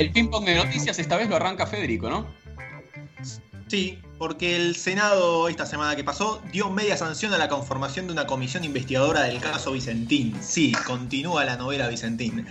El 0.00 0.12
ping-pong 0.12 0.46
de 0.46 0.54
noticias 0.54 0.98
esta 0.98 1.18
vez 1.18 1.28
lo 1.28 1.36
arranca 1.36 1.66
Federico, 1.66 2.08
¿no? 2.08 2.26
Sí, 3.68 3.98
porque 4.16 4.56
el 4.56 4.74
Senado 4.74 5.46
esta 5.46 5.66
semana 5.66 5.94
que 5.94 6.02
pasó 6.02 6.42
dio 6.50 6.70
media 6.70 6.96
sanción 6.96 7.34
a 7.34 7.38
la 7.38 7.48
conformación 7.48 8.06
de 8.06 8.14
una 8.14 8.26
comisión 8.26 8.64
investigadora 8.64 9.24
del 9.24 9.40
caso 9.40 9.72
Vicentín. 9.72 10.34
Sí, 10.40 10.72
continúa 10.86 11.44
la 11.44 11.58
novela 11.58 11.86
Vicentín. 11.88 12.46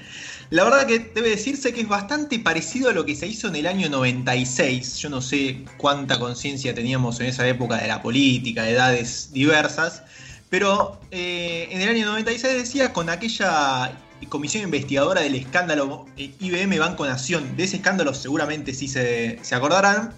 La 0.51 0.63
verdad 0.63 0.85
que 0.85 0.99
debe 0.99 1.29
decirse 1.29 1.74
que 1.74 1.81
es 1.81 1.88
bastante 1.88 2.38
parecido 2.38 2.92
a 2.92 2.94
lo 2.94 3.04
que 3.04 3.15
se 3.15 3.26
hizo 3.26 3.47
en 3.47 3.56
el 3.56 3.66
año 3.66 3.90
96. 3.90 4.97
Yo 5.00 5.10
no 5.10 5.20
sé 5.20 5.66
cuánta 5.78 6.20
conciencia 6.20 6.76
teníamos 6.76 7.20
en 7.20 7.26
esa 7.26 7.47
época 7.47 7.78
de 7.78 7.88
la 7.88 8.04
política, 8.04 8.62
de 8.62 8.74
edades 8.74 9.31
diversas, 9.34 10.04
pero 10.52 11.02
eh, 11.10 11.68
en 11.72 11.81
el 11.81 11.90
año 11.90 12.06
96 12.06 12.54
decía 12.54 12.94
con 12.94 13.10
aquella 13.10 13.92
comisión 14.28 14.63
investigadora 14.63 15.22
del 15.22 15.36
escándalo 15.36 16.05
eh, 16.17 16.34
IBM 16.40 16.77
Banco 16.80 17.05
Nación. 17.05 17.55
De 17.55 17.64
ese 17.64 17.78
escándalo 17.78 18.14
seguramente 18.14 18.73
sí 18.73 18.88
se, 18.88 19.40
acordarán 19.52 20.14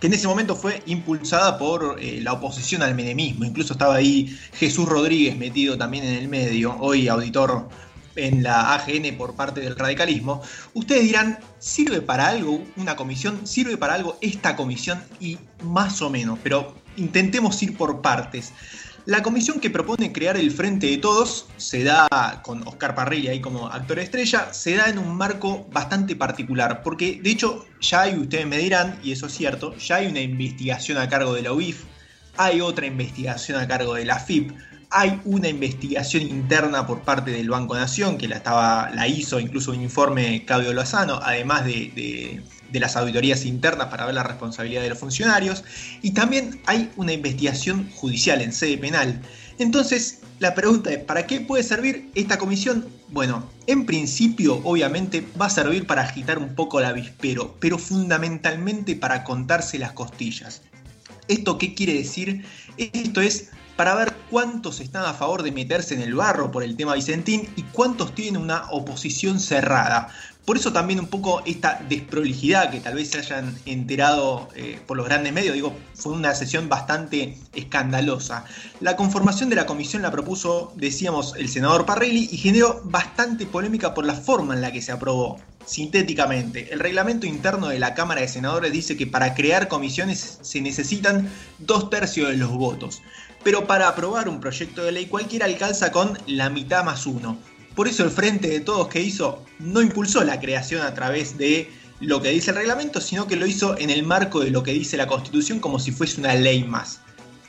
que 0.00 0.06
en 0.06 0.12
ese 0.12 0.28
momento 0.28 0.54
fue 0.54 0.82
impulsada 0.86 1.58
por 1.58 1.98
eh, 2.00 2.20
la 2.22 2.34
oposición 2.34 2.82
al 2.82 2.94
menemismo. 2.94 3.44
Incluso 3.44 3.72
estaba 3.72 3.96
ahí 3.96 4.38
Jesús 4.54 4.88
Rodríguez 4.88 5.36
metido 5.36 5.76
también 5.76 6.04
en 6.04 6.14
el 6.14 6.28
medio, 6.28 6.76
hoy 6.78 7.08
auditor 7.08 7.68
en 8.18 8.42
la 8.42 8.74
AGN 8.74 9.16
por 9.16 9.34
parte 9.34 9.60
del 9.60 9.76
radicalismo. 9.76 10.42
Ustedes 10.74 11.04
dirán, 11.04 11.38
¿sirve 11.58 12.00
para 12.00 12.28
algo 12.28 12.62
una 12.76 12.96
comisión? 12.96 13.46
¿Sirve 13.46 13.76
para 13.76 13.94
algo 13.94 14.18
esta 14.20 14.56
comisión? 14.56 15.02
Y 15.20 15.38
más 15.62 16.02
o 16.02 16.10
menos, 16.10 16.38
pero 16.42 16.74
intentemos 16.96 17.62
ir 17.62 17.76
por 17.76 18.02
partes. 18.02 18.52
La 19.08 19.22
comisión 19.22 19.58
que 19.58 19.70
propone 19.70 20.12
crear 20.12 20.36
el 20.36 20.50
Frente 20.50 20.88
de 20.88 20.98
Todos 20.98 21.46
se 21.56 21.82
da, 21.82 22.42
con 22.42 22.68
Oscar 22.68 22.94
Parrilla 22.94 23.30
ahí 23.30 23.40
como 23.40 23.68
actor 23.68 23.98
estrella, 23.98 24.52
se 24.52 24.76
da 24.76 24.90
en 24.90 24.98
un 24.98 25.16
marco 25.16 25.66
bastante 25.72 26.14
particular, 26.14 26.82
porque 26.82 27.18
de 27.22 27.30
hecho 27.30 27.64
ya 27.80 28.02
hay, 28.02 28.18
ustedes 28.18 28.46
me 28.46 28.58
dirán, 28.58 29.00
y 29.02 29.12
eso 29.12 29.28
es 29.28 29.32
cierto, 29.32 29.74
ya 29.78 29.96
hay 29.96 30.08
una 30.08 30.20
investigación 30.20 30.98
a 30.98 31.08
cargo 31.08 31.32
de 31.32 31.40
la 31.40 31.54
UIF, 31.54 31.84
hay 32.36 32.60
otra 32.60 32.84
investigación 32.84 33.58
a 33.58 33.66
cargo 33.66 33.94
de 33.94 34.04
la 34.04 34.18
FIP, 34.18 34.52
hay 34.90 35.22
una 35.24 35.48
investigación 35.48 36.24
interna 36.24 36.86
por 36.86 37.00
parte 37.00 37.30
del 37.30 37.48
Banco 37.48 37.76
Nación, 37.76 38.18
que 38.18 38.28
la, 38.28 38.36
estaba, 38.36 38.90
la 38.90 39.08
hizo 39.08 39.40
incluso 39.40 39.70
un 39.70 39.80
informe 39.80 40.44
Claudio 40.44 40.74
Lozano, 40.74 41.18
además 41.22 41.64
de 41.64 41.90
de 41.96 42.42
las 42.72 42.96
auditorías 42.96 43.44
internas 43.44 43.88
para 43.88 44.06
ver 44.06 44.14
la 44.14 44.22
responsabilidad 44.22 44.82
de 44.82 44.90
los 44.90 44.98
funcionarios 44.98 45.64
y 46.02 46.12
también 46.12 46.60
hay 46.66 46.90
una 46.96 47.12
investigación 47.12 47.90
judicial 47.94 48.40
en 48.40 48.52
sede 48.52 48.78
penal. 48.78 49.20
Entonces, 49.58 50.20
la 50.38 50.54
pregunta 50.54 50.92
es, 50.92 50.98
¿para 50.98 51.26
qué 51.26 51.40
puede 51.40 51.62
servir 51.64 52.10
esta 52.14 52.38
comisión? 52.38 52.86
Bueno, 53.08 53.50
en 53.66 53.86
principio, 53.86 54.60
obviamente, 54.64 55.26
va 55.40 55.46
a 55.46 55.50
servir 55.50 55.86
para 55.86 56.02
agitar 56.02 56.38
un 56.38 56.54
poco 56.54 56.78
el 56.78 56.86
avispero, 56.86 57.56
pero 57.58 57.78
fundamentalmente 57.78 58.94
para 58.94 59.24
contarse 59.24 59.78
las 59.78 59.92
costillas. 59.92 60.62
¿Esto 61.26 61.58
qué 61.58 61.74
quiere 61.74 61.94
decir? 61.94 62.44
Esto 62.76 63.20
es 63.20 63.50
para 63.76 63.94
ver 63.94 64.12
cuántos 64.30 64.80
están 64.80 65.04
a 65.04 65.14
favor 65.14 65.42
de 65.42 65.52
meterse 65.52 65.94
en 65.94 66.02
el 66.02 66.14
barro 66.14 66.50
por 66.50 66.64
el 66.64 66.76
tema 66.76 66.94
Vicentín 66.94 67.48
y 67.54 67.62
cuántos 67.62 68.14
tienen 68.14 68.42
una 68.42 68.68
oposición 68.70 69.38
cerrada. 69.38 70.08
Por 70.48 70.56
eso 70.56 70.72
también 70.72 70.98
un 70.98 71.08
poco 71.08 71.42
esta 71.44 71.84
desprolijidad 71.90 72.70
que 72.70 72.80
tal 72.80 72.94
vez 72.94 73.10
se 73.10 73.18
hayan 73.18 73.54
enterado 73.66 74.48
eh, 74.56 74.80
por 74.86 74.96
los 74.96 75.04
grandes 75.04 75.30
medios, 75.34 75.52
digo, 75.52 75.76
fue 75.92 76.14
una 76.14 76.34
sesión 76.34 76.70
bastante 76.70 77.36
escandalosa. 77.54 78.46
La 78.80 78.96
conformación 78.96 79.50
de 79.50 79.56
la 79.56 79.66
comisión 79.66 80.00
la 80.00 80.10
propuso, 80.10 80.72
decíamos, 80.74 81.34
el 81.36 81.50
senador 81.50 81.84
Parrelli 81.84 82.30
y 82.32 82.38
generó 82.38 82.80
bastante 82.84 83.44
polémica 83.44 83.92
por 83.92 84.06
la 84.06 84.14
forma 84.14 84.54
en 84.54 84.62
la 84.62 84.72
que 84.72 84.80
se 84.80 84.90
aprobó. 84.90 85.38
Sintéticamente, 85.66 86.72
el 86.72 86.80
reglamento 86.80 87.26
interno 87.26 87.68
de 87.68 87.78
la 87.78 87.92
Cámara 87.92 88.22
de 88.22 88.28
Senadores 88.28 88.72
dice 88.72 88.96
que 88.96 89.06
para 89.06 89.34
crear 89.34 89.68
comisiones 89.68 90.38
se 90.40 90.62
necesitan 90.62 91.28
dos 91.58 91.90
tercios 91.90 92.30
de 92.30 92.38
los 92.38 92.52
votos, 92.52 93.02
pero 93.44 93.66
para 93.66 93.86
aprobar 93.86 94.30
un 94.30 94.40
proyecto 94.40 94.82
de 94.82 94.92
ley 94.92 95.06
cualquiera 95.08 95.44
alcanza 95.44 95.92
con 95.92 96.18
la 96.26 96.48
mitad 96.48 96.84
más 96.84 97.04
uno. 97.04 97.36
Por 97.78 97.86
eso 97.86 98.02
el 98.02 98.10
Frente 98.10 98.48
de 98.48 98.58
Todos 98.58 98.88
que 98.88 99.00
hizo 99.00 99.44
no 99.60 99.80
impulsó 99.80 100.24
la 100.24 100.40
creación 100.40 100.82
a 100.82 100.94
través 100.94 101.38
de 101.38 101.70
lo 102.00 102.20
que 102.20 102.30
dice 102.30 102.50
el 102.50 102.56
reglamento, 102.56 103.00
sino 103.00 103.28
que 103.28 103.36
lo 103.36 103.46
hizo 103.46 103.78
en 103.78 103.90
el 103.90 104.02
marco 104.02 104.40
de 104.40 104.50
lo 104.50 104.64
que 104.64 104.72
dice 104.72 104.96
la 104.96 105.06
Constitución 105.06 105.60
como 105.60 105.78
si 105.78 105.92
fuese 105.92 106.18
una 106.18 106.34
ley 106.34 106.64
más. 106.64 107.02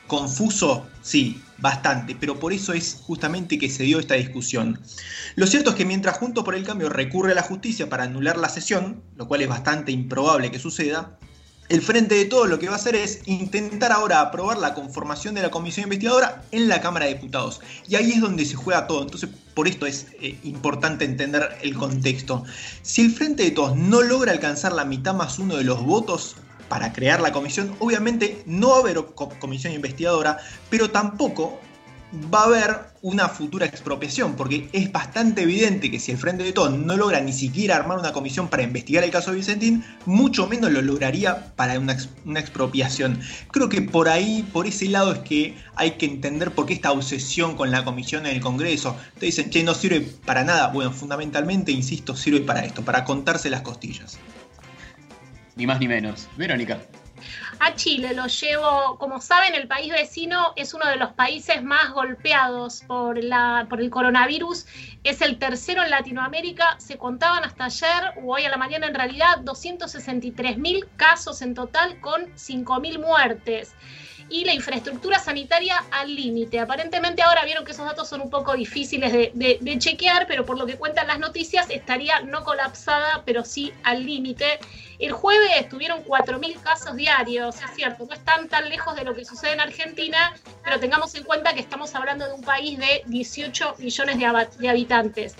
Confuso, 0.05 0.85
sí, 1.01 1.41
bastante, 1.57 2.15
pero 2.15 2.37
por 2.37 2.53
eso 2.53 2.73
es 2.73 3.01
justamente 3.01 3.57
que 3.57 3.71
se 3.71 3.81
dio 3.81 3.97
esta 3.97 4.13
discusión. 4.13 4.79
Lo 5.35 5.47
cierto 5.47 5.71
es 5.71 5.75
que 5.75 5.85
mientras 5.85 6.19
Juntos 6.19 6.43
por 6.43 6.53
el 6.53 6.63
Cambio 6.63 6.89
recurre 6.89 7.31
a 7.31 7.35
la 7.35 7.41
justicia 7.41 7.89
para 7.89 8.03
anular 8.03 8.37
la 8.37 8.49
sesión, 8.49 9.01
lo 9.15 9.27
cual 9.27 9.41
es 9.41 9.49
bastante 9.49 9.91
improbable 9.91 10.51
que 10.51 10.59
suceda, 10.59 11.17
el 11.69 11.83
frente 11.83 12.15
de 12.15 12.25
todo 12.25 12.47
lo 12.47 12.57
que 12.57 12.67
va 12.67 12.73
a 12.73 12.77
hacer 12.77 12.95
es 12.95 13.21
intentar 13.27 13.91
ahora 13.91 14.21
aprobar 14.21 14.57
la 14.57 14.73
conformación 14.73 15.35
de 15.35 15.43
la 15.43 15.51
comisión 15.51 15.83
investigadora 15.83 16.43
en 16.51 16.67
la 16.67 16.81
Cámara 16.81 17.05
de 17.05 17.13
Diputados. 17.13 17.61
Y 17.87 17.95
ahí 17.95 18.11
es 18.11 18.21
donde 18.21 18.43
se 18.45 18.55
juega 18.55 18.87
todo. 18.87 19.03
Entonces, 19.03 19.29
por 19.53 19.67
esto 19.67 19.85
es 19.85 20.07
eh, 20.19 20.35
importante 20.43 21.05
entender 21.05 21.57
el 21.61 21.75
contexto. 21.75 22.43
Si 22.81 23.01
el 23.01 23.11
frente 23.11 23.43
de 23.43 23.51
todos 23.51 23.77
no 23.77 24.01
logra 24.01 24.31
alcanzar 24.31 24.73
la 24.73 24.83
mitad 24.83 25.13
más 25.13 25.37
uno 25.37 25.57
de 25.57 25.63
los 25.63 25.83
votos 25.85 26.37
para 26.69 26.91
crear 26.91 27.21
la 27.21 27.31
comisión, 27.31 27.75
obviamente 27.79 28.41
no 28.47 28.69
va 28.69 28.77
a 28.77 28.79
haber 28.79 29.05
comisión 29.39 29.71
investigadora, 29.71 30.37
pero 30.71 30.89
tampoco 30.89 31.59
va 32.33 32.41
a 32.41 32.45
haber 32.45 32.88
una 33.01 33.29
futura 33.29 33.65
expropiación, 33.65 34.35
porque 34.35 34.69
es 34.73 34.91
bastante 34.91 35.43
evidente 35.43 35.89
que 35.89 35.99
si 35.99 36.11
el 36.11 36.17
Frente 36.17 36.43
de 36.43 36.53
Todos 36.53 36.77
no 36.77 36.97
logra 36.97 37.21
ni 37.21 37.31
siquiera 37.31 37.75
armar 37.75 37.97
una 37.97 38.11
comisión 38.11 38.49
para 38.49 38.63
investigar 38.63 39.03
el 39.03 39.11
caso 39.11 39.31
de 39.31 39.37
Vicentín, 39.37 39.83
mucho 40.05 40.47
menos 40.47 40.71
lo 40.71 40.81
lograría 40.81 41.53
para 41.55 41.79
una, 41.79 41.93
expropiación. 42.39 43.19
Creo 43.51 43.69
que 43.69 43.81
por 43.81 44.09
ahí, 44.09 44.47
por 44.51 44.67
ese 44.67 44.87
lado 44.87 45.13
es 45.13 45.19
que 45.19 45.55
hay 45.75 45.91
que 45.91 46.05
entender 46.05 46.51
por 46.51 46.65
qué 46.65 46.73
esta 46.73 46.91
obsesión 46.91 47.55
con 47.55 47.71
la 47.71 47.85
comisión 47.85 48.25
en 48.25 48.35
el 48.35 48.41
Congreso. 48.41 48.95
Ustedes 49.13 49.35
dicen, 49.35 49.49
che, 49.49 49.63
no 49.63 49.73
sirve 49.73 50.01
para 50.25 50.43
nada. 50.43 50.67
Bueno, 50.67 50.91
fundamentalmente, 50.91 51.71
insisto, 51.71 52.15
sirve 52.15 52.41
para 52.41 52.65
esto, 52.65 52.83
para 52.83 53.05
contarse 53.05 53.49
las 53.49 53.61
costillas. 53.61 54.19
Ni 55.55 55.67
más 55.67 55.79
ni 55.79 55.87
menos. 55.87 56.27
Verónica. 56.37 56.79
A 57.59 57.75
Chile 57.75 58.13
lo 58.13 58.27
llevo, 58.27 58.97
como 58.97 59.21
saben, 59.21 59.55
el 59.55 59.67
país 59.67 59.91
vecino 59.91 60.53
es 60.55 60.73
uno 60.73 60.87
de 60.87 60.95
los 60.95 61.13
países 61.13 61.63
más 61.63 61.91
golpeados 61.91 62.83
por, 62.87 63.23
la, 63.23 63.65
por 63.69 63.81
el 63.81 63.89
coronavirus. 63.89 64.65
Es 65.03 65.21
el 65.21 65.37
tercero 65.37 65.83
en 65.83 65.89
Latinoamérica. 65.89 66.75
Se 66.79 66.97
contaban 66.97 67.43
hasta 67.43 67.65
ayer 67.65 68.13
o 68.21 68.33
hoy 68.33 68.43
a 68.45 68.49
la 68.49 68.57
mañana 68.57 68.87
en 68.87 68.95
realidad 68.95 69.39
263 69.39 70.57
mil 70.57 70.87
casos 70.95 71.41
en 71.41 71.53
total 71.53 71.99
con 72.01 72.31
5 72.35 72.79
mil 72.79 72.99
muertes 72.99 73.75
y 74.29 74.45
la 74.45 74.53
infraestructura 74.53 75.19
sanitaria 75.19 75.83
al 75.91 76.15
límite. 76.15 76.59
Aparentemente 76.59 77.21
ahora 77.21 77.45
vieron 77.45 77.65
que 77.65 77.71
esos 77.71 77.85
datos 77.85 78.07
son 78.07 78.21
un 78.21 78.29
poco 78.29 78.53
difíciles 78.53 79.11
de, 79.11 79.75
chequear, 79.79 80.27
pero 80.27 80.45
por 80.45 80.57
lo 80.57 80.65
que 80.65 80.75
cuentan 80.75 81.07
las 81.07 81.19
noticias 81.19 81.69
estaría 81.69 82.21
no 82.21 82.43
colapsada, 82.43 83.23
pero 83.25 83.43
sí 83.43 83.73
al 83.83 84.05
límite. 84.05 84.59
El 84.99 85.11
jueves 85.11 85.69
tuvieron 85.69 86.03
4.000 86.03 86.61
casos 86.61 86.95
diarios, 86.95 87.55
es 87.55 87.75
cierto, 87.75 88.05
no 88.05 88.13
están 88.13 88.49
tan 88.49 88.67
lejos 88.69 88.95
de 88.95 89.05
lo 89.05 89.15
que 89.15 89.23
sucede 89.23 89.53
en 89.53 89.61
Argentina, 89.61 90.35
pero 90.63 90.79
tengamos 90.79 91.15
en 91.15 91.23
cuenta 91.23 91.53
que 91.53 91.61
estamos 91.61 91.95
hablando 91.95 92.27
de 92.27 92.33
un 92.33 92.41
país 92.41 92.77
de 92.77 93.03
18 93.05 93.75
millones 93.79 94.17
de 94.57 94.69
habitantes. 94.69 95.35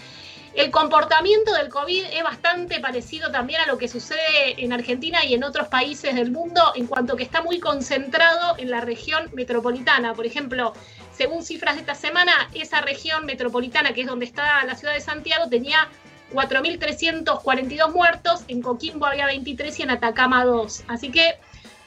El 0.55 0.71
comportamiento 0.71 1.53
del 1.53 1.69
COVID 1.69 2.05
es 2.11 2.23
bastante 2.23 2.79
parecido 2.79 3.31
también 3.31 3.61
a 3.61 3.67
lo 3.67 3.77
que 3.77 3.87
sucede 3.87 4.55
en 4.57 4.73
Argentina 4.73 5.23
y 5.23 5.35
en 5.35 5.43
otros 5.43 5.67
países 5.67 6.15
del 6.15 6.31
mundo 6.31 6.61
en 6.75 6.87
cuanto 6.87 7.15
que 7.15 7.23
está 7.23 7.41
muy 7.41 7.59
concentrado 7.59 8.55
en 8.57 8.69
la 8.71 8.81
región 8.81 9.29
metropolitana. 9.33 10.13
Por 10.13 10.25
ejemplo, 10.25 10.73
según 11.13 11.43
cifras 11.43 11.75
de 11.75 11.81
esta 11.81 11.95
semana, 11.95 12.31
esa 12.53 12.81
región 12.81 13.25
metropolitana, 13.25 13.93
que 13.93 14.01
es 14.01 14.07
donde 14.07 14.25
está 14.25 14.63
la 14.65 14.75
ciudad 14.75 14.93
de 14.93 15.01
Santiago, 15.01 15.49
tenía 15.49 15.87
4.342 16.33 17.91
muertos, 17.93 18.43
en 18.47 18.61
Coquimbo 18.61 19.05
había 19.05 19.25
23 19.25 19.79
y 19.79 19.83
en 19.83 19.91
Atacama 19.91 20.45
2. 20.45 20.83
Así 20.87 21.11
que 21.11 21.37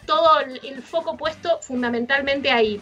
todo 0.06 0.40
el, 0.40 0.82
foco 0.82 1.16
puesto 1.16 1.58
fundamentalmente 1.62 2.50
ahí. 2.50 2.80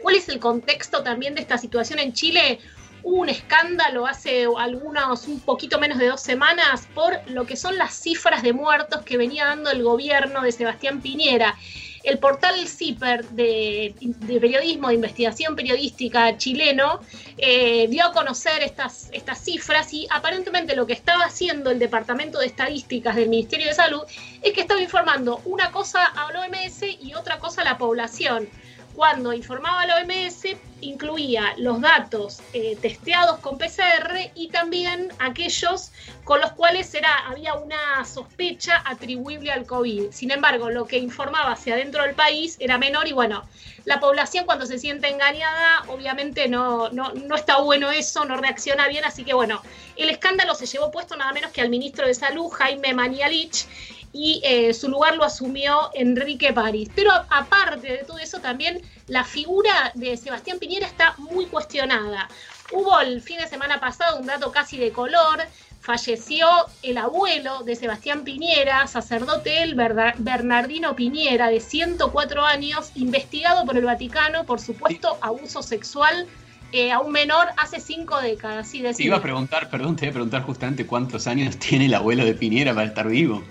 ¿Cuál 0.00 0.16
es 0.16 0.28
el 0.28 0.38
contexto 0.38 1.02
también 1.02 1.34
de 1.34 1.40
esta 1.40 1.58
situación 1.58 1.98
en 1.98 2.12
Chile? 2.12 2.58
Un 3.02 3.28
escándalo 3.28 4.06
hace 4.06 4.46
algunos, 4.58 5.26
un 5.26 5.40
poquito 5.40 5.78
menos 5.78 5.98
de 5.98 6.08
dos 6.08 6.20
semanas, 6.20 6.88
por 6.94 7.18
lo 7.26 7.46
que 7.46 7.56
son 7.56 7.76
las 7.76 7.94
cifras 7.94 8.42
de 8.42 8.52
muertos 8.52 9.02
que 9.02 9.16
venía 9.16 9.46
dando 9.46 9.70
el 9.70 9.82
gobierno 9.82 10.42
de 10.42 10.52
Sebastián 10.52 11.00
Piñera. 11.00 11.56
El 12.04 12.18
portal 12.18 12.66
CIPER 12.66 13.24
de, 13.26 13.94
periodismo, 14.40 14.88
de 14.88 14.94
investigación 14.94 15.54
periodística 15.54 16.36
chileno, 16.36 17.00
eh, 17.38 17.86
dio 17.88 18.06
a 18.06 18.12
conocer 18.12 18.60
estas, 18.62 19.08
estas 19.12 19.38
cifras 19.44 19.92
y 19.92 20.08
aparentemente 20.10 20.74
lo 20.74 20.84
que 20.84 20.94
estaba 20.94 21.24
haciendo 21.24 21.70
el 21.70 21.78
Departamento 21.78 22.40
de 22.40 22.46
Estadísticas 22.46 23.14
del 23.14 23.28
Ministerio 23.28 23.68
de 23.68 23.74
Salud 23.74 24.02
es 24.42 24.52
que 24.52 24.62
estaba 24.62 24.80
informando 24.80 25.40
una 25.44 25.70
cosa 25.70 26.04
a 26.04 26.32
la 26.32 26.40
OMS 26.40 26.82
y 27.00 27.14
otra 27.14 27.38
cosa 27.38 27.62
a 27.62 27.64
la 27.64 27.78
población. 27.78 28.48
Cuando 28.94 29.32
informaba 29.32 29.86
la 29.86 29.96
OMS 29.96 30.56
incluía 30.80 31.54
los 31.58 31.80
datos 31.80 32.40
eh, 32.52 32.76
testeados 32.80 33.38
con 33.38 33.56
PCR 33.56 34.30
y 34.34 34.48
también 34.48 35.12
aquellos 35.18 35.92
con 36.24 36.40
los 36.40 36.52
cuales 36.52 36.92
era, 36.94 37.14
había 37.28 37.54
una 37.54 38.04
sospecha 38.04 38.82
atribuible 38.84 39.52
al 39.52 39.64
COVID. 39.64 40.10
Sin 40.10 40.30
embargo, 40.30 40.70
lo 40.70 40.86
que 40.86 40.98
informaba 40.98 41.52
hacia 41.52 41.74
adentro 41.74 42.02
del 42.02 42.14
país 42.14 42.56
era 42.60 42.78
menor 42.78 43.06
y 43.08 43.12
bueno, 43.12 43.44
la 43.84 44.00
población 44.00 44.44
cuando 44.44 44.66
se 44.66 44.78
siente 44.78 45.08
engañada, 45.08 45.84
obviamente 45.88 46.48
no, 46.48 46.90
no, 46.90 47.12
no 47.12 47.34
está 47.34 47.60
bueno 47.60 47.90
eso, 47.90 48.24
no 48.24 48.36
reacciona 48.36 48.88
bien, 48.88 49.04
así 49.04 49.24
que 49.24 49.34
bueno, 49.34 49.62
el 49.96 50.10
escándalo 50.10 50.54
se 50.54 50.66
llevó 50.66 50.90
puesto 50.90 51.16
nada 51.16 51.32
menos 51.32 51.50
que 51.52 51.60
al 51.60 51.70
ministro 51.70 52.06
de 52.06 52.14
Salud, 52.14 52.48
Jaime 52.50 52.94
Manialich, 52.94 53.66
y 54.12 54.42
eh, 54.44 54.74
su 54.74 54.88
lugar 54.88 55.16
lo 55.16 55.24
asumió 55.24 55.90
Enrique 55.94 56.52
París. 56.52 56.90
Pero 56.94 57.10
aparte 57.30 57.88
de 57.88 58.04
todo 58.06 58.18
eso, 58.18 58.40
también 58.40 58.82
la 59.06 59.24
figura 59.24 59.92
de 59.94 60.16
Sebastián 60.16 60.58
Piñera 60.58 60.86
está 60.86 61.14
muy 61.18 61.46
cuestionada. 61.46 62.28
Hubo 62.72 63.00
el 63.00 63.20
fin 63.22 63.38
de 63.38 63.48
semana 63.48 63.80
pasado 63.80 64.18
un 64.18 64.26
dato 64.26 64.52
casi 64.52 64.76
de 64.76 64.92
color. 64.92 65.40
Falleció 65.80 66.46
el 66.82 66.96
abuelo 66.96 67.64
de 67.64 67.74
Sebastián 67.74 68.22
Piñera, 68.22 68.86
sacerdote 68.86 69.62
el 69.62 69.74
Bernardino 69.74 70.94
Piñera, 70.94 71.48
de 71.48 71.58
104 71.58 72.44
años, 72.44 72.92
investigado 72.94 73.64
por 73.64 73.76
el 73.76 73.84
Vaticano 73.84 74.44
por 74.44 74.60
supuesto 74.60 75.18
abuso 75.20 75.60
sexual 75.60 76.28
eh, 76.70 76.92
a 76.92 77.00
un 77.00 77.10
menor 77.10 77.48
hace 77.56 77.80
cinco 77.80 78.20
décadas. 78.20 78.68
Sí, 78.68 78.80
te 78.80 79.02
iba 79.02 79.16
a 79.16 79.22
preguntar, 79.22 79.68
perdón, 79.68 79.96
te 79.96 80.06
iba 80.06 80.10
a 80.10 80.14
preguntar 80.14 80.42
justamente 80.42 80.86
cuántos 80.86 81.26
años 81.26 81.58
tiene 81.58 81.86
el 81.86 81.94
abuelo 81.94 82.24
de 82.24 82.34
Piñera 82.34 82.72
para 82.74 82.86
estar 82.86 83.08
vivo. 83.08 83.42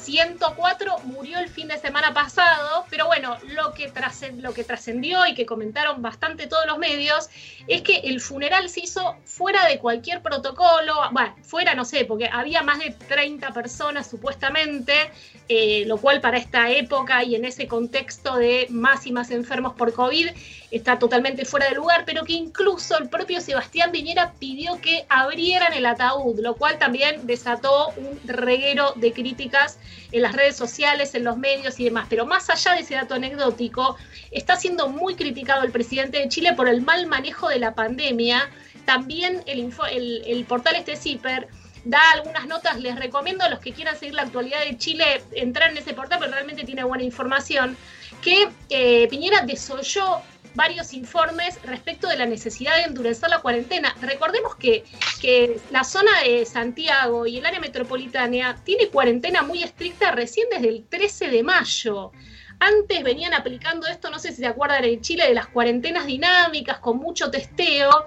104 0.00 0.98
murió 1.04 1.38
el 1.38 1.48
fin 1.48 1.68
de 1.68 1.78
semana 1.78 2.14
pasado, 2.14 2.86
pero 2.90 3.06
bueno, 3.06 3.36
lo 3.54 3.74
que, 3.74 3.88
trascendió 3.90 5.26
y 5.26 5.34
que 5.34 5.46
comentaron 5.46 6.02
bastante 6.02 6.46
todos 6.46 6.66
los 6.66 6.78
medios 6.78 7.28
es 7.66 7.82
que 7.82 7.98
el 7.98 8.20
funeral 8.20 8.68
se 8.68 8.80
hizo 8.80 9.16
fuera 9.24 9.66
de 9.66 9.78
cualquier 9.78 10.22
protocolo, 10.22 10.94
bueno, 11.12 11.34
fuera 11.42 11.74
no 11.74 11.84
sé, 11.84 12.04
porque 12.04 12.28
había 12.32 12.62
más 12.62 12.78
de 12.78 12.90
30 12.90 13.52
personas 13.52 14.08
supuestamente, 14.08 15.10
eh, 15.48 15.84
lo 15.86 15.98
cual 15.98 16.20
para 16.20 16.38
esta 16.38 16.70
época 16.70 17.22
y 17.22 17.34
en 17.34 17.44
ese 17.44 17.68
contexto 17.68 18.36
de 18.36 18.66
más 18.70 19.06
y 19.06 19.12
más 19.12 19.30
enfermos 19.30 19.74
por 19.74 19.92
COVID 19.92 20.30
está 20.70 20.98
totalmente 20.98 21.44
fuera 21.44 21.68
de 21.68 21.74
lugar, 21.74 22.04
pero 22.06 22.24
que 22.24 22.32
incluso 22.34 22.96
el 22.98 23.08
propio 23.08 23.40
Sebastián 23.40 23.90
Viñera 23.90 24.32
pidió 24.38 24.80
que 24.80 25.04
abrieran 25.08 25.72
el 25.72 25.86
ataúd, 25.86 26.38
lo 26.40 26.54
cual 26.54 26.78
también 26.78 27.26
desató 27.26 27.88
un 27.96 28.20
reguero 28.24 28.92
de 28.96 29.12
críticas 29.12 29.78
en 30.12 30.22
las 30.22 30.34
redes 30.34 30.56
sociales, 30.56 31.14
en 31.14 31.24
los 31.24 31.36
medios 31.36 31.78
y 31.80 31.84
demás. 31.84 32.06
Pero 32.08 32.26
más 32.26 32.48
allá 32.50 32.74
de 32.74 32.80
ese 32.80 32.94
dato 32.94 33.14
anecdótico, 33.14 33.96
está 34.30 34.56
siendo 34.56 34.88
muy 34.88 35.16
criticado 35.16 35.64
el 35.64 35.72
presidente 35.72 36.18
de 36.18 36.28
Chile 36.28 36.52
por 36.54 36.68
el 36.68 36.82
mal 36.82 37.06
manejo 37.06 37.48
de 37.48 37.58
la 37.58 37.74
pandemia. 37.74 38.48
También 38.84 39.42
el, 39.46 40.44
portal 40.44 40.76
este 40.76 40.96
CIPER 40.96 41.48
da 41.84 42.00
algunas 42.12 42.46
notas, 42.46 42.78
les 42.78 42.96
recomiendo 42.96 43.44
a 43.44 43.48
los 43.48 43.58
que 43.58 43.72
quieran 43.72 43.96
seguir 43.96 44.14
la 44.14 44.22
actualidad 44.22 44.60
de 44.64 44.76
Chile 44.76 45.22
entrar 45.32 45.70
en 45.70 45.78
ese 45.78 45.94
portal, 45.94 46.18
pero 46.20 46.32
realmente 46.32 46.64
tiene 46.64 46.84
buena 46.84 47.04
información, 47.04 47.76
que 48.22 48.48
eh, 48.68 49.08
Piñera 49.08 49.42
desoyó 49.46 50.20
varios 50.54 50.92
informes 50.92 51.60
respecto 51.62 52.08
de 52.08 52.16
la 52.16 52.26
necesidad 52.26 52.76
de 52.76 52.82
endurecer 52.82 53.30
la 53.30 53.40
cuarentena. 53.40 53.94
Recordemos 54.00 54.56
que, 54.56 54.84
que 55.20 55.58
la 55.70 55.84
zona 55.84 56.10
de 56.24 56.44
Santiago 56.46 57.26
y 57.26 57.38
el 57.38 57.46
área 57.46 57.60
metropolitana 57.60 58.60
tiene 58.64 58.88
cuarentena 58.88 59.42
muy 59.42 59.62
estricta 59.62 60.10
recién 60.12 60.48
desde 60.50 60.68
el 60.68 60.84
13 60.88 61.28
de 61.28 61.42
mayo. 61.42 62.12
Antes 62.58 63.02
venían 63.02 63.32
aplicando 63.32 63.86
esto, 63.86 64.10
no 64.10 64.18
sé 64.18 64.30
si 64.30 64.36
se 64.36 64.46
acuerdan 64.46 64.84
en 64.84 65.00
Chile, 65.00 65.26
de 65.26 65.34
las 65.34 65.46
cuarentenas 65.46 66.06
dinámicas 66.06 66.78
con 66.78 66.98
mucho 66.98 67.30
testeo. 67.30 68.06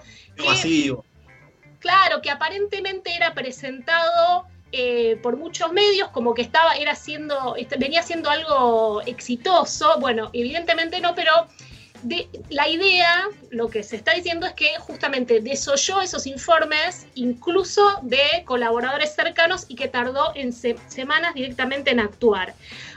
Claro, 1.80 2.22
que 2.22 2.30
aparentemente 2.30 3.16
era 3.16 3.34
presentado 3.34 4.46
eh, 4.72 5.20
por 5.22 5.38
muchos 5.38 5.72
medios 5.72 6.10
como 6.10 6.34
que 6.34 6.42
estaba, 6.44 6.76
era 6.76 6.96
siendo, 6.96 7.56
venía 7.78 8.04
siendo 8.04 8.30
algo 8.30 9.02
exitoso. 9.06 10.00
Bueno, 10.00 10.30
evidentemente 10.34 11.02
no, 11.02 11.14
pero 11.14 11.32
la 12.50 12.68
idea, 12.68 13.28
lo 13.50 13.70
que 13.70 13.84
se 13.84 13.96
está 13.96 14.14
diciendo 14.14 14.46
es 14.46 14.54
que 14.54 14.78
justamente 14.80 15.40
desoyó 15.40 16.02
esos 16.02 16.28
informes, 16.28 17.08
incluso 17.16 18.00
de 18.02 18.44
colaboradores 18.46 19.16
cercanos, 19.16 19.66
y 19.68 19.76
que 19.76 19.88
tardó 19.88 20.34
en 20.36 20.54
semanas 20.54 21.34
directamente 21.34 21.92
en 21.92 22.00
actuar. 22.00 22.54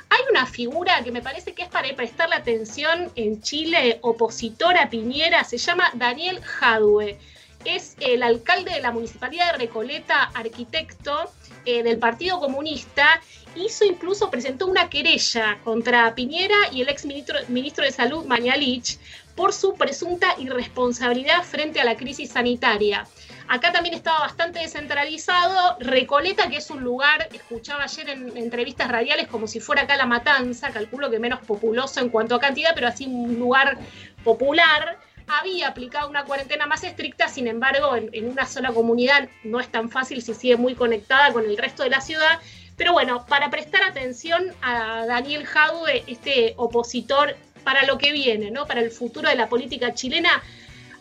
Hay 0.08 0.20
una 0.31 0.47
figura 0.47 1.03
que 1.03 1.11
me 1.11 1.23
parece 1.23 1.53
que 1.53 1.64
es 1.64 1.69
para 1.69 1.94
prestarle 1.97 2.37
atención 2.37 3.11
en 3.17 3.43
Chile, 3.43 3.99
opositora 4.03 4.85
a 4.85 4.91
Piñera, 4.91 5.43
se 5.44 5.58
llama 5.58 5.91
Daniel 5.94 6.41
Jadue. 6.43 7.19
Es 7.64 7.97
el 7.99 8.23
alcalde 8.23 8.70
de 8.70 8.81
la 8.81 8.93
municipalidad 8.93 9.53
de 9.53 9.58
Recoleta, 9.58 10.31
arquitecto 10.35 11.32
eh, 11.64 11.82
del 11.82 11.99
Partido 11.99 12.38
Comunista, 12.38 13.20
hizo 13.56 13.85
incluso, 13.85 14.31
presentó 14.31 14.67
una 14.67 14.88
querella 14.88 15.58
contra 15.64 16.14
Piñera 16.14 16.56
y 16.73 16.82
el 16.82 16.88
ex 16.88 17.05
ministro, 17.05 17.85
de 17.85 17.93
Salud, 17.93 18.25
Mañalich, 18.26 18.99
por 19.35 19.53
su 19.53 19.75
presunta 19.75 20.35
irresponsabilidad 20.38 21.43
frente 21.43 21.81
a 21.81 21.85
la 21.85 21.97
crisis 21.97 22.31
sanitaria. 22.31 23.06
Acá 23.49 23.70
también 23.70 23.94
estaba 23.94 24.20
bastante 24.20 24.61
descentralizado. 24.61 25.76
Recoleta, 25.79 26.49
que 26.49 26.56
es 26.56 26.70
un 26.70 26.82
lugar, 26.82 27.29
escuchaba 27.32 27.85
ayer 27.85 28.08
en 28.08 28.37
entrevistas 28.37 28.88
radiales 28.88 29.29
como 29.29 29.47
si 29.47 29.61
fuera 29.61 29.82
acá 29.82 29.97
la 29.97 30.06
matanza, 30.06 30.70
calculo 30.70 31.11
que 31.11 31.19
menos 31.19 31.41
populoso 31.41 32.00
en 32.00 32.08
cuanto 32.08 32.35
a 32.35 32.41
cantidad, 32.41 32.70
pero 32.75 32.88
así 32.88 33.06
un 33.06 33.38
lugar 33.38 33.79
popular. 34.25 34.99
Había 35.29 35.69
aplicado 35.69 36.08
una 36.08 36.25
cuarentena 36.25 36.67
más 36.67 36.85
estricta, 36.85 37.29
sin 37.29 37.49
embargo, 37.49 37.97
en 37.97 38.29
una 38.29 38.47
sola 38.47 38.73
comunidad 38.73 39.29
no 39.43 39.58
es 39.58 39.69
tan 39.69 39.91
fácil 39.91 40.23
si 40.23 40.35
sigue 40.35 40.56
muy 40.56 40.76
conectada 40.76 41.32
con 41.32 41.44
el 41.44 41.56
resto 41.56 41.82
de 41.82 41.91
la 41.91 42.00
ciudad 42.00 42.41
pero 42.76 42.93
bueno, 42.93 43.25
para 43.26 43.50
prestar 43.50 43.82
atención 43.82 44.52
a 44.62 45.06
Daniel 45.06 45.46
Jadue, 45.46 46.05
este 46.06 46.55
opositor 46.56 47.37
para 47.64 47.84
lo 47.84 47.99
que 47.99 48.12
viene, 48.12 48.50
¿no? 48.50 48.67
Para 48.67 48.81
el 48.81 48.90
futuro 48.90 49.28
de 49.28 49.34
la 49.34 49.49
política 49.49 49.94
chilena, 49.94 50.43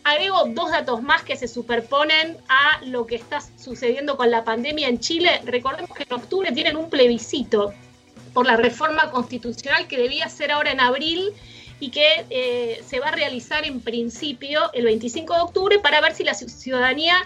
agrego 0.04 0.44
dos 0.46 0.70
datos 0.70 1.02
más 1.02 1.22
que 1.22 1.36
se 1.36 1.48
superponen 1.48 2.38
a 2.48 2.80
lo 2.86 3.06
que 3.06 3.16
está 3.16 3.40
sucediendo 3.56 4.16
con 4.16 4.30
la 4.30 4.44
pandemia 4.44 4.88
en 4.88 5.00
Chile. 5.00 5.40
Recordemos 5.44 5.90
que 5.96 6.04
en 6.04 6.12
octubre 6.12 6.52
tienen 6.52 6.76
un 6.76 6.88
plebiscito 6.88 7.74
por 8.32 8.46
la 8.46 8.56
reforma 8.56 9.10
constitucional 9.10 9.86
que 9.86 9.98
debía 9.98 10.28
ser 10.28 10.52
ahora 10.52 10.70
en 10.70 10.80
abril 10.80 11.32
y 11.80 11.90
que 11.90 12.24
eh, 12.30 12.82
se 12.86 13.00
va 13.00 13.08
a 13.08 13.10
realizar 13.12 13.66
en 13.66 13.80
principio 13.80 14.72
el 14.72 14.84
25 14.84 15.34
de 15.34 15.40
octubre 15.40 15.78
para 15.78 16.00
ver 16.00 16.14
si 16.14 16.24
la 16.24 16.34
ciudadanía 16.34 17.16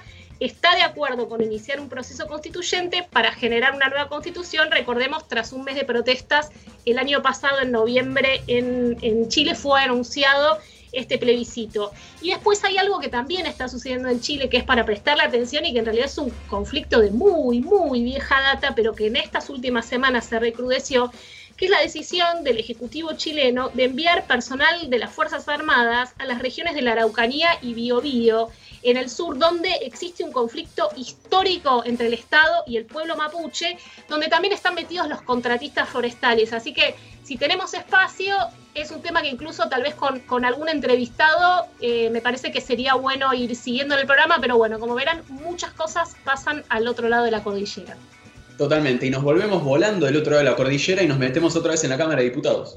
está 0.41 0.75
de 0.75 0.83
acuerdo 0.83 1.29
con 1.29 1.43
iniciar 1.43 1.81
un 1.81 1.91
proceso 1.91 2.27
constituyente 2.27 3.07
para 3.11 3.31
generar 3.33 3.75
una 3.75 3.89
nueva 3.89 4.09
constitución. 4.09 4.71
Recordemos, 4.71 5.29
tras 5.29 5.53
un 5.53 5.65
mes 5.65 5.75
de 5.75 5.85
protestas, 5.85 6.51
el 6.87 6.99
año 6.99 7.23
pasado, 7.23 7.61
en 7.61 7.71
noviembre, 7.71 8.43
en, 8.47 9.29
Chile 9.29 9.55
fue 9.55 9.83
anunciado 9.83 10.59
este 10.93 11.19
plebiscito. 11.19 11.93
Y 12.23 12.31
después 12.31 12.65
hay 12.65 12.79
algo 12.79 12.99
que 12.99 13.09
también 13.09 13.47
está 13.47 13.69
sucediendo 13.69 14.09
en 14.09 14.21
Chile, 14.21 14.49
que 14.49 14.57
es 14.57 14.65
para 14.65 14.85
prestarle 14.85 15.23
atención 15.23 15.65
y 15.67 15.73
que 15.73 15.79
en 15.79 15.85
realidad 15.85 16.07
es 16.07 16.19
un 16.19 16.31
conflicto 16.49 17.01
de 17.01 17.11
muy, 17.11 17.61
muy 17.61 18.03
vieja 18.03 18.41
data, 18.41 18.75
pero 18.75 18.95
que 18.95 19.07
en 19.07 19.17
estas 19.17 19.51
últimas 19.51 19.87
semanas 19.87 20.25
se 20.25 20.41
recrudeció, 20.41 21.13
que 21.61 21.67
es 21.67 21.71
la 21.71 21.81
decisión 21.81 22.43
del 22.43 22.57
Ejecutivo 22.57 23.13
chileno 23.13 23.69
de 23.69 23.85
enviar 23.85 24.27
personal 24.27 24.89
de 24.89 24.99
las 24.99 25.13
Fuerzas 25.13 25.47
Armadas 25.47 26.15
a 26.19 26.25
las 26.25 26.41
regiones 26.41 26.75
de 26.75 26.81
la 26.81 26.93
Araucanía 26.93 27.51
y 27.61 27.75
Biobío 27.75 28.49
en 28.83 28.97
el 28.97 29.11
sur, 29.11 29.37
donde 29.37 29.71
existe 29.83 30.25
un 30.25 30.33
conflicto 30.33 30.89
histórico 30.97 31.83
entre 31.85 32.07
el 32.07 32.15
Estado 32.15 32.65
y 32.67 32.79
el 32.79 32.87
pueblo 32.87 33.15
mapuche, 33.15 33.77
donde 34.09 34.29
también 34.29 34.55
están 34.55 34.75
metidos 34.75 35.07
los 35.07 35.21
contratistas 35.21 35.87
forestales. 35.87 36.55
Así 36.55 36.73
que 36.73 36.95
si 37.25 37.37
tenemos 37.37 37.75
espacio, 37.75 38.35
es 38.73 38.91
un 38.91 39.03
tema 39.03 39.21
que 39.21 39.29
incluso 39.29 39.69
tal 39.69 39.83
vez 39.83 39.95
con, 39.95 40.45
algún 40.47 40.71
entrevistado 40.71 41.67
eh, 41.83 42.09
me 42.09 42.23
parece 42.23 42.53
que 42.53 42.63
sería 42.63 42.95
bueno 42.95 43.35
ir 43.35 43.55
siguiendo 43.55 43.95
el 43.97 44.07
programa, 44.07 44.39
pero 44.41 44.57
bueno, 44.57 44.81
como 44.81 44.95
verán, 44.95 45.23
muchas 45.29 45.73
cosas 45.73 46.17
pasan 46.25 46.65
al 46.71 46.89
otro 46.89 47.11
lado 47.11 47.25
de 47.25 47.33
la 47.33 47.43
cordillera. 47.43 47.99
Totalmente, 48.61 49.07
y 49.07 49.11
nos 49.11 49.23
volvemos 49.23 49.65
volando 49.65 50.05
del 50.05 50.19
otro 50.19 50.33
lado 50.33 50.45
de 50.45 50.51
la 50.51 50.55
cordillera 50.55 51.03
y 51.03 51.07
nos 51.07 51.17
metemos 51.17 51.57
otra 51.57 51.71
vez 51.71 51.83
en 51.85 51.89
la 51.89 51.97
Cámara 51.97 52.19
de 52.19 52.29
Diputados. 52.29 52.77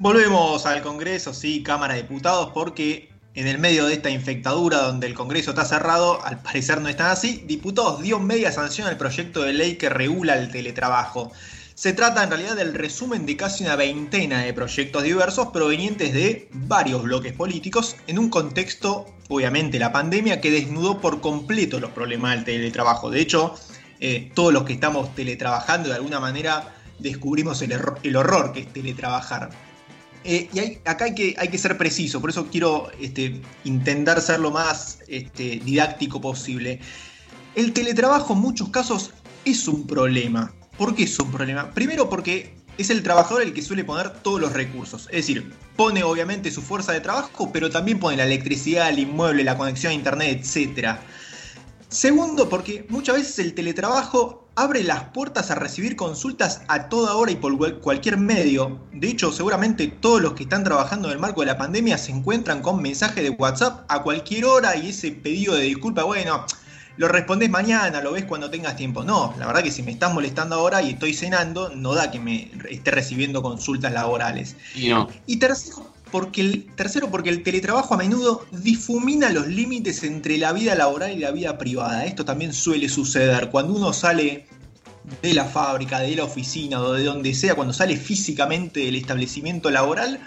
Volvemos 0.00 0.66
al 0.66 0.82
Congreso, 0.82 1.32
sí, 1.32 1.62
Cámara 1.62 1.94
de 1.94 2.02
Diputados, 2.02 2.50
porque 2.52 3.08
en 3.34 3.46
el 3.46 3.60
medio 3.60 3.86
de 3.86 3.94
esta 3.94 4.10
infectadura 4.10 4.78
donde 4.78 5.06
el 5.06 5.14
Congreso 5.14 5.50
está 5.50 5.64
cerrado, 5.64 6.20
al 6.24 6.42
parecer 6.42 6.80
no 6.80 6.88
está 6.88 7.12
así, 7.12 7.44
diputados 7.46 8.02
dio 8.02 8.18
media 8.18 8.50
sanción 8.50 8.88
al 8.88 8.96
proyecto 8.96 9.44
de 9.44 9.52
ley 9.52 9.76
que 9.76 9.88
regula 9.88 10.36
el 10.36 10.50
teletrabajo. 10.50 11.30
Se 11.76 11.92
trata 11.92 12.24
en 12.24 12.30
realidad 12.30 12.56
del 12.56 12.74
resumen 12.74 13.24
de 13.24 13.36
casi 13.36 13.62
una 13.62 13.76
veintena 13.76 14.42
de 14.42 14.52
proyectos 14.52 15.04
diversos 15.04 15.50
provenientes 15.52 16.12
de 16.12 16.48
varios 16.54 17.04
bloques 17.04 17.34
políticos 17.34 17.94
en 18.08 18.18
un 18.18 18.30
contexto, 18.30 19.06
obviamente, 19.28 19.78
la 19.78 19.92
pandemia 19.92 20.40
que 20.40 20.50
desnudó 20.50 21.00
por 21.00 21.20
completo 21.20 21.78
los 21.78 21.92
problemas 21.92 22.34
del 22.34 22.44
teletrabajo. 22.44 23.08
De 23.08 23.20
hecho, 23.20 23.54
eh, 24.04 24.32
todos 24.34 24.52
los 24.52 24.64
que 24.64 24.72
estamos 24.72 25.14
teletrabajando 25.14 25.88
de 25.88 25.94
alguna 25.94 26.18
manera 26.18 26.74
descubrimos 26.98 27.62
el, 27.62 27.72
el 28.02 28.16
horror 28.16 28.52
que 28.52 28.58
es 28.58 28.72
teletrabajar. 28.72 29.50
Eh, 30.24 30.50
y 30.52 30.88
acá 30.88 31.04
hay 31.04 31.14
que, 31.14 31.36
hay 31.38 31.46
que 31.46 31.56
ser 31.56 31.78
preciso, 31.78 32.20
por 32.20 32.30
eso 32.30 32.48
quiero 32.50 32.90
este, 33.00 33.40
intentar 33.62 34.20
ser 34.20 34.40
lo 34.40 34.50
más 34.50 34.98
este, 35.06 35.60
didáctico 35.64 36.20
posible. 36.20 36.80
El 37.54 37.72
teletrabajo 37.72 38.32
en 38.32 38.40
muchos 38.40 38.70
casos 38.70 39.12
es 39.44 39.68
un 39.68 39.86
problema. 39.86 40.52
¿Por 40.76 40.96
qué 40.96 41.04
es 41.04 41.16
un 41.20 41.30
problema? 41.30 41.70
Primero 41.70 42.10
porque 42.10 42.56
es 42.78 42.90
el 42.90 43.04
trabajador 43.04 43.42
el 43.42 43.52
que 43.52 43.62
suele 43.62 43.84
poner 43.84 44.10
todos 44.10 44.40
los 44.40 44.52
recursos. 44.52 45.02
Es 45.10 45.26
decir, 45.26 45.52
pone 45.76 46.02
obviamente 46.02 46.50
su 46.50 46.60
fuerza 46.60 46.90
de 46.90 47.00
trabajo, 47.00 47.52
pero 47.52 47.70
también 47.70 48.00
pone 48.00 48.16
la 48.16 48.24
electricidad, 48.24 48.88
el 48.88 48.98
inmueble, 48.98 49.44
la 49.44 49.56
conexión 49.56 49.92
a 49.92 49.94
internet, 49.94 50.44
etc. 50.44 50.98
Segundo, 51.92 52.48
porque 52.48 52.86
muchas 52.88 53.16
veces 53.16 53.38
el 53.38 53.52
teletrabajo 53.52 54.48
abre 54.54 54.82
las 54.82 55.04
puertas 55.10 55.50
a 55.50 55.56
recibir 55.56 55.94
consultas 55.94 56.62
a 56.68 56.88
toda 56.88 57.14
hora 57.16 57.32
y 57.32 57.36
por 57.36 57.80
cualquier 57.80 58.16
medio. 58.16 58.80
De 58.94 59.08
hecho, 59.08 59.30
seguramente 59.30 59.88
todos 59.88 60.22
los 60.22 60.32
que 60.32 60.44
están 60.44 60.64
trabajando 60.64 61.08
en 61.08 61.14
el 61.14 61.20
marco 61.20 61.42
de 61.42 61.48
la 61.48 61.58
pandemia 61.58 61.98
se 61.98 62.12
encuentran 62.12 62.62
con 62.62 62.80
mensajes 62.80 63.22
de 63.22 63.28
WhatsApp 63.30 63.84
a 63.88 64.02
cualquier 64.02 64.46
hora 64.46 64.74
y 64.74 64.88
ese 64.88 65.12
pedido 65.12 65.54
de 65.54 65.64
disculpa, 65.64 66.04
bueno, 66.04 66.46
lo 66.96 67.08
respondes 67.08 67.50
mañana, 67.50 68.00
lo 68.00 68.12
ves 68.12 68.24
cuando 68.24 68.48
tengas 68.48 68.74
tiempo. 68.74 69.04
No, 69.04 69.34
la 69.38 69.46
verdad 69.46 69.62
que 69.62 69.70
si 69.70 69.82
me 69.82 69.92
estás 69.92 70.14
molestando 70.14 70.56
ahora 70.56 70.80
y 70.80 70.92
estoy 70.92 71.12
cenando, 71.12 71.74
no 71.74 71.94
da 71.94 72.10
que 72.10 72.20
me 72.20 72.50
esté 72.70 72.90
recibiendo 72.90 73.42
consultas 73.42 73.92
laborales. 73.92 74.56
Y 74.74 74.88
no. 74.88 75.08
Y 75.26 75.36
tercero, 75.36 75.86
porque 76.12 76.42
el, 76.42 76.66
tercero, 76.76 77.10
porque 77.10 77.30
el 77.30 77.42
teletrabajo 77.42 77.94
a 77.94 77.96
menudo 77.96 78.46
difumina 78.52 79.30
los 79.30 79.48
límites 79.48 80.04
entre 80.04 80.36
la 80.36 80.52
vida 80.52 80.74
laboral 80.74 81.10
y 81.10 81.18
la 81.18 81.32
vida 81.32 81.56
privada. 81.58 82.04
Esto 82.04 82.24
también 82.24 82.52
suele 82.52 82.88
suceder. 82.90 83.48
Cuando 83.50 83.72
uno 83.72 83.94
sale 83.94 84.46
de 85.22 85.34
la 85.34 85.46
fábrica, 85.46 86.00
de 86.00 86.14
la 86.14 86.24
oficina 86.24 86.80
o 86.80 86.92
de 86.92 87.04
donde 87.04 87.34
sea, 87.34 87.54
cuando 87.54 87.72
sale 87.72 87.96
físicamente 87.96 88.80
del 88.80 88.96
establecimiento 88.96 89.70
laboral, 89.70 90.20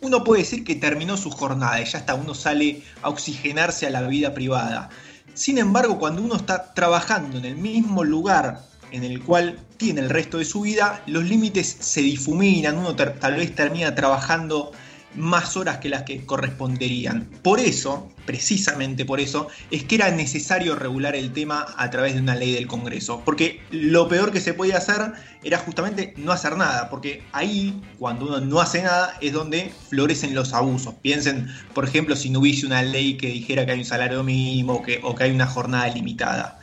uno 0.00 0.24
puede 0.24 0.42
decir 0.42 0.64
que 0.64 0.74
terminó 0.74 1.16
su 1.16 1.30
jornada 1.30 1.80
y 1.80 1.84
ya 1.84 1.98
está, 1.98 2.14
uno 2.14 2.34
sale 2.34 2.82
a 3.02 3.08
oxigenarse 3.08 3.86
a 3.86 3.90
la 3.90 4.02
vida 4.02 4.34
privada. 4.34 4.90
Sin 5.34 5.58
embargo, 5.58 6.00
cuando 6.00 6.20
uno 6.20 6.34
está 6.34 6.74
trabajando 6.74 7.38
en 7.38 7.44
el 7.44 7.56
mismo 7.56 8.02
lugar 8.02 8.62
en 8.90 9.04
el 9.04 9.22
cual 9.22 9.58
tiene 9.76 10.00
el 10.00 10.10
resto 10.10 10.38
de 10.38 10.44
su 10.44 10.62
vida, 10.62 11.00
los 11.06 11.24
límites 11.24 11.76
se 11.78 12.00
difuminan, 12.00 12.76
uno 12.76 12.96
tal 12.96 13.36
vez 13.36 13.54
termina 13.54 13.94
trabajando 13.94 14.72
más 15.18 15.56
horas 15.56 15.78
que 15.78 15.88
las 15.88 16.04
que 16.04 16.24
corresponderían. 16.24 17.24
Por 17.42 17.60
eso, 17.60 18.10
precisamente 18.24 19.04
por 19.04 19.20
eso, 19.20 19.48
es 19.70 19.84
que 19.84 19.96
era 19.96 20.10
necesario 20.10 20.74
regular 20.74 21.14
el 21.14 21.32
tema 21.32 21.66
a 21.76 21.90
través 21.90 22.14
de 22.14 22.20
una 22.20 22.34
ley 22.34 22.52
del 22.52 22.66
Congreso. 22.66 23.22
Porque 23.24 23.60
lo 23.70 24.08
peor 24.08 24.32
que 24.32 24.40
se 24.40 24.54
podía 24.54 24.78
hacer 24.78 25.12
era 25.42 25.58
justamente 25.58 26.14
no 26.16 26.32
hacer 26.32 26.56
nada. 26.56 26.88
Porque 26.90 27.22
ahí, 27.32 27.80
cuando 27.98 28.26
uno 28.26 28.40
no 28.40 28.60
hace 28.60 28.82
nada, 28.82 29.16
es 29.20 29.32
donde 29.32 29.72
florecen 29.88 30.34
los 30.34 30.54
abusos. 30.54 30.94
Piensen, 31.02 31.48
por 31.74 31.84
ejemplo, 31.84 32.16
si 32.16 32.30
no 32.30 32.40
hubiese 32.40 32.66
una 32.66 32.82
ley 32.82 33.16
que 33.16 33.28
dijera 33.28 33.66
que 33.66 33.72
hay 33.72 33.78
un 33.80 33.84
salario 33.84 34.22
mínimo 34.22 34.82
que, 34.82 35.00
o 35.02 35.14
que 35.14 35.24
hay 35.24 35.30
una 35.32 35.46
jornada 35.46 35.88
limitada. 35.88 36.60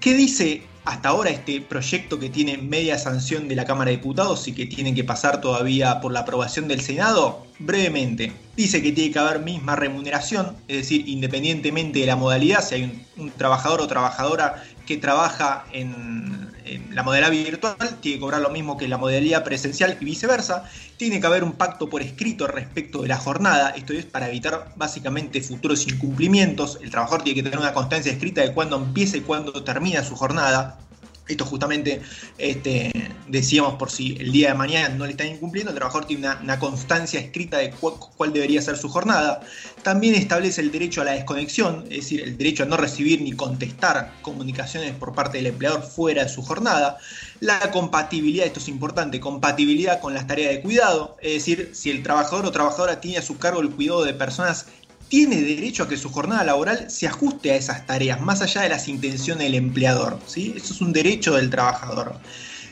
¿Qué 0.00 0.14
dice 0.14 0.62
hasta 0.88 1.10
ahora 1.10 1.28
este 1.28 1.60
proyecto 1.60 2.18
que 2.18 2.30
tiene 2.30 2.56
media 2.56 2.96
sanción 2.98 3.46
de 3.46 3.54
la 3.54 3.66
Cámara 3.66 3.90
de 3.90 3.98
Diputados 3.98 4.48
y 4.48 4.54
que 4.54 4.64
tiene 4.64 4.94
que 4.94 5.04
pasar 5.04 5.38
todavía 5.42 6.00
por 6.00 6.12
la 6.12 6.20
aprobación 6.20 6.66
del 6.66 6.80
Senado, 6.80 7.46
brevemente, 7.58 8.32
dice 8.56 8.82
que 8.82 8.92
tiene 8.92 9.12
que 9.12 9.18
haber 9.18 9.40
misma 9.40 9.76
remuneración, 9.76 10.56
es 10.68 10.78
decir, 10.78 11.08
independientemente 11.08 12.00
de 12.00 12.06
la 12.06 12.16
modalidad, 12.16 12.62
si 12.62 12.76
hay 12.76 13.06
un, 13.16 13.30
trabajador 13.32 13.80
o 13.80 13.86
trabajadora 13.86 14.62
que 14.86 14.96
trabaja 14.96 15.64
en, 15.72 16.48
la 16.92 17.02
modalidad 17.02 17.30
virtual, 17.30 17.76
tiene 18.00 18.16
que 18.16 18.20
cobrar 18.20 18.42
lo 18.42 18.50
mismo 18.50 18.76
que 18.76 18.88
la 18.88 18.98
modalidad 18.98 19.42
presencial 19.42 19.96
y 20.00 20.04
viceversa, 20.04 20.68
tiene 20.98 21.18
que 21.18 21.26
haber 21.26 21.42
un 21.42 21.52
pacto 21.52 21.88
por 21.88 22.02
escrito 22.02 22.46
respecto 22.46 23.02
de 23.02 23.08
la 23.08 23.16
jornada, 23.16 23.70
esto 23.70 23.94
es 23.94 24.04
para 24.04 24.28
evitar 24.28 24.72
básicamente 24.76 25.40
futuros 25.40 25.86
incumplimientos, 25.86 26.78
el 26.82 26.90
trabajador 26.90 27.22
tiene 27.22 27.36
que 27.36 27.42
tener 27.44 27.58
una 27.58 27.72
constancia 27.72 28.12
escrita 28.12 28.42
de 28.42 28.52
cuándo 28.52 28.76
empieza 28.76 29.16
y 29.16 29.20
cuándo 29.22 29.64
termina 29.64 30.04
su 30.04 30.14
jornada, 30.14 30.78
esto 31.28 31.44
justamente 31.44 32.00
este, 32.38 32.90
decíamos 33.28 33.74
por 33.74 33.90
si 33.90 34.16
el 34.18 34.32
día 34.32 34.48
de 34.48 34.54
mañana 34.54 34.88
no 34.94 35.04
le 35.04 35.12
están 35.12 35.28
incumpliendo, 35.28 35.70
el 35.70 35.76
trabajador 35.76 36.06
tiene 36.06 36.28
una, 36.42 36.58
constancia 36.58 37.20
escrita 37.20 37.58
de 37.58 37.70
cuál 37.70 38.32
debería 38.32 38.60
ser 38.60 38.76
su 38.76 38.88
jornada. 38.88 39.40
También 39.82 40.14
establece 40.14 40.60
el 40.60 40.72
derecho 40.72 41.02
a 41.02 41.04
la 41.04 41.12
desconexión, 41.12 41.84
es 41.84 41.98
decir, 41.98 42.20
el 42.22 42.36
derecho 42.36 42.64
a 42.64 42.66
no 42.66 42.76
recibir 42.76 43.22
ni 43.22 43.32
contestar 43.32 44.14
comunicaciones 44.22 44.92
por 44.92 45.14
parte 45.14 45.38
del 45.38 45.46
empleador 45.48 45.82
fuera 45.82 46.24
de 46.24 46.28
su 46.28 46.42
jornada. 46.42 46.98
La 47.40 47.70
compatibilidad, 47.70 48.46
esto 48.46 48.60
es 48.60 48.68
importante, 48.68 49.20
compatibilidad 49.20 50.00
con 50.00 50.14
las 50.14 50.26
tareas 50.26 50.52
de 50.52 50.62
cuidado, 50.62 51.16
es 51.22 51.34
decir, 51.34 51.70
si 51.74 51.90
el 51.90 52.02
trabajador 52.02 52.46
o 52.46 52.50
trabajadora 52.50 53.00
tiene 53.00 53.18
a 53.18 53.22
su 53.22 53.38
cargo 53.38 53.60
el 53.60 53.70
cuidado 53.70 54.04
de 54.04 54.14
personas 54.14 54.66
tiene 55.08 55.40
derecho 55.42 55.84
a 55.84 55.88
que 55.88 55.96
su 55.96 56.10
jornada 56.10 56.44
laboral 56.44 56.90
se 56.90 57.06
ajuste 57.06 57.52
a 57.52 57.56
esas 57.56 57.86
tareas, 57.86 58.20
más 58.20 58.42
allá 58.42 58.62
de 58.62 58.68
las 58.68 58.88
intenciones 58.88 59.44
del 59.44 59.54
empleador. 59.54 60.18
¿sí? 60.26 60.54
Eso 60.56 60.74
es 60.74 60.80
un 60.80 60.92
derecho 60.92 61.34
del 61.34 61.50
trabajador. 61.50 62.20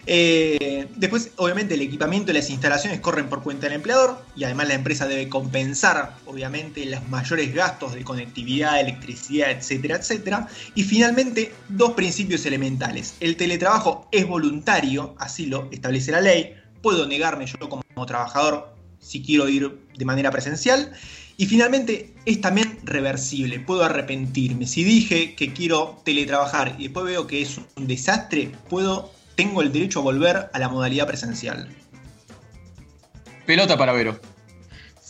Eh, 0.09 0.87
después, 0.95 1.33
obviamente, 1.37 1.75
el 1.75 1.83
equipamiento 1.83 2.31
y 2.31 2.35
las 2.35 2.49
instalaciones 2.49 3.01
corren 3.01 3.29
por 3.29 3.43
cuenta 3.43 3.67
del 3.67 3.75
empleador 3.75 4.25
y 4.37 4.45
además 4.45 4.69
la 4.69 4.75
empresa 4.75 5.09
debe 5.09 5.29
compensar, 5.29 6.15
obviamente, 6.27 6.87
los 6.87 7.09
mayores 7.09 7.53
gastos 7.53 7.95
de 7.95 8.05
conectividad, 8.05 8.81
electricidad, 8.81 9.51
etcétera, 9.51 9.97
etcétera. 9.97 10.49
Y 10.77 10.85
finalmente, 10.85 11.53
dos 11.69 11.93
principios 11.93 12.47
elementales. 12.47 13.15
El 13.19 13.37
teletrabajo 13.37 14.09
es 14.13 14.27
voluntario, 14.29 15.17
así 15.19 15.47
lo 15.47 15.69
establece 15.73 16.13
la 16.13 16.21
ley. 16.21 16.55
Puedo 16.83 17.09
negarme 17.09 17.47
yo 17.47 17.69
como 17.69 18.07
trabajador 18.07 18.77
si 19.01 19.23
quiero 19.23 19.49
ir 19.49 19.77
de 19.97 20.05
manera 20.05 20.31
presencial. 20.31 20.93
Y 21.39 21.47
finalmente 21.47 22.15
es 22.25 22.41
también 22.41 22.79
reversible, 22.83 23.61
puedo 23.61 23.85
arrepentirme. 23.85 24.67
Si 24.67 24.85
dije 24.85 25.35
que 25.35 25.53
quiero 25.53 26.01
teletrabajar 26.05 26.77
y 26.79 26.85
después 26.85 27.05
veo 27.05 27.27
que 27.27 27.43
es 27.43 27.59
un 27.77 27.87
desastre, 27.87 28.53
puedo, 28.71 29.13
tengo 29.35 29.61
el 29.61 29.73
derecho 29.73 30.01
a 30.01 30.03
volver 30.03 30.51
a 30.53 30.59
la 30.59 30.69
modalidad 30.69 31.07
presencial. 31.07 31.69
Pelota 33.45 33.77
para 33.77 33.93
Vero. 33.93 34.19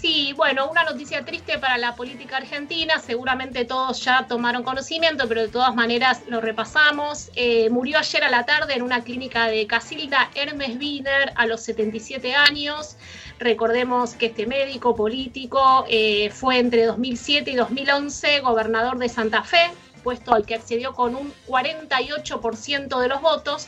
Sí, 0.07 0.33
bueno, 0.37 0.71
una 0.71 0.85
noticia 0.85 1.25
triste 1.25 1.59
para 1.59 1.79
la 1.79 1.97
política 1.97 2.37
argentina, 2.37 3.01
seguramente 3.01 3.65
todos 3.65 4.05
ya 4.05 4.25
tomaron 4.29 4.63
conocimiento, 4.63 5.27
pero 5.27 5.41
de 5.41 5.49
todas 5.49 5.75
maneras 5.75 6.23
lo 6.29 6.41
repasamos. 6.41 7.33
Eh, 7.35 7.71
murió 7.71 7.99
ayer 7.99 8.23
a 8.23 8.31
la 8.31 8.47
tarde 8.47 8.75
en 8.75 8.83
una 8.83 9.03
clínica 9.03 9.49
de 9.49 9.67
Casilda 9.67 10.31
Hermes 10.37 10.79
Wiener 10.79 11.33
a 11.35 11.47
los 11.47 11.63
77 11.63 12.37
años. 12.37 12.97
Recordemos 13.41 14.15
que 14.15 14.27
este 14.27 14.47
médico 14.47 14.95
político 14.95 15.85
eh, 15.89 16.31
fue 16.31 16.61
entre 16.61 16.85
2007 16.85 17.51
y 17.51 17.57
2011 17.57 18.43
gobernador 18.43 18.99
de 18.99 19.09
Santa 19.09 19.43
Fe, 19.43 19.73
puesto 20.05 20.35
al 20.35 20.47
que 20.47 20.55
accedió 20.55 20.95
con 20.95 21.17
un 21.17 21.35
48% 21.49 23.01
de 23.01 23.09
los 23.09 23.21
votos 23.21 23.67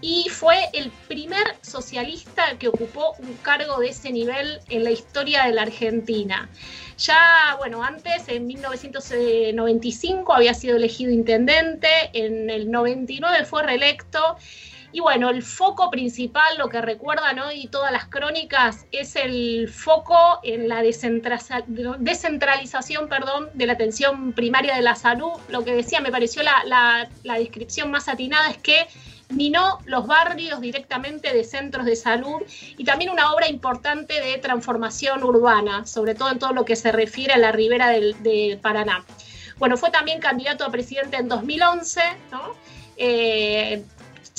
y 0.00 0.28
fue 0.30 0.56
el 0.72 0.90
primer 1.08 1.56
socialista 1.62 2.56
que 2.58 2.68
ocupó 2.68 3.14
un 3.18 3.34
cargo 3.42 3.80
de 3.80 3.88
ese 3.90 4.12
nivel 4.12 4.60
en 4.68 4.84
la 4.84 4.90
historia 4.90 5.44
de 5.44 5.52
la 5.52 5.62
Argentina. 5.62 6.48
Ya, 6.96 7.56
bueno, 7.58 7.82
antes, 7.82 8.28
en 8.28 8.46
1995, 8.46 10.34
había 10.34 10.54
sido 10.54 10.76
elegido 10.76 11.10
intendente, 11.10 11.88
en 12.12 12.50
el 12.50 12.70
99 12.70 13.44
fue 13.44 13.62
reelecto. 13.62 14.36
Y 14.92 15.00
bueno, 15.00 15.30
el 15.30 15.42
foco 15.42 15.88
principal, 15.88 16.58
lo 16.58 16.68
que 16.68 16.80
recuerdan 16.80 17.38
hoy 17.38 17.68
todas 17.68 17.92
las 17.92 18.06
crónicas, 18.06 18.86
es 18.90 19.14
el 19.14 19.68
foco 19.68 20.40
en 20.42 20.68
la 20.68 20.82
descentralización 20.82 23.08
perdón, 23.08 23.50
de 23.54 23.66
la 23.66 23.74
atención 23.74 24.32
primaria 24.32 24.74
de 24.74 24.82
la 24.82 24.96
salud. 24.96 25.30
Lo 25.48 25.64
que 25.64 25.74
decía, 25.74 26.00
me 26.00 26.10
pareció 26.10 26.42
la, 26.42 27.08
la 27.22 27.38
descripción 27.38 27.92
más 27.92 28.08
atinada, 28.08 28.50
es 28.50 28.58
que 28.58 28.88
minó 29.30 29.78
los 29.86 30.06
barrios 30.06 30.60
directamente 30.60 31.32
de 31.32 31.44
centros 31.44 31.86
de 31.86 31.96
salud 31.96 32.42
y 32.76 32.84
también 32.84 33.10
una 33.10 33.32
obra 33.32 33.48
importante 33.48 34.20
de 34.20 34.38
transformación 34.38 35.24
urbana, 35.24 35.86
sobre 35.86 36.14
todo 36.14 36.30
en 36.30 36.38
todo 36.38 36.52
lo 36.52 36.64
que 36.64 36.76
se 36.76 36.92
refiere 36.92 37.34
a 37.34 37.38
la 37.38 37.52
ribera 37.52 37.88
del, 37.88 38.58
Paraná. 38.60 39.04
Bueno, 39.58 39.76
fue 39.76 39.90
también 39.90 40.20
candidato 40.20 40.64
a 40.64 40.70
presidente 40.70 41.16
en 41.16 41.28
2011, 41.28 42.00
eh, 42.96 43.84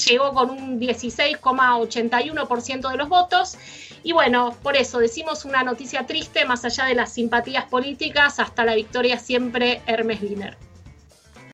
llegó 0.06 0.34
con 0.34 0.50
un 0.50 0.80
16,81% 0.80 2.90
de 2.90 2.98
los 2.98 3.10
votos. 3.10 3.58
Y 4.04 4.14
bueno, 4.14 4.58
por 4.64 4.76
eso 4.76 4.98
decimos 5.00 5.46
una 5.46 5.62
noticia 5.64 6.08
triste, 6.08 6.44
más 6.46 6.66
allá 6.66 6.86
de 6.86 6.96
las 6.96 7.14
simpatías 7.14 7.66
políticas, 7.66 8.40
hasta 8.40 8.66
la 8.66 8.74
victoria 8.74 9.20
siempre 9.20 9.84
Hermes 9.86 10.20
Wiener. 10.22 10.58